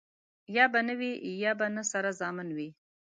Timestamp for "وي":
0.99-1.11, 2.57-2.69